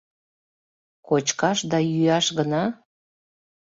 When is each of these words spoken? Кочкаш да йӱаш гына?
Кочкаш 1.07 1.59
да 1.71 1.77
йӱаш 1.89 2.27
гына? 2.37 2.63